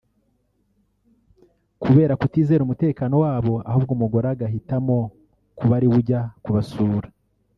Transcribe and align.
kubera 1.83 2.13
kutizera 2.21 2.61
umutekano 2.63 3.15
wabo 3.23 3.55
ahubwo 3.69 3.91
umugore 3.97 4.27
agahitamo 4.33 4.97
kuba 5.57 5.73
ari 5.77 5.87
we 5.91 5.95
ujya 5.99 6.21
kubasura 6.43 7.07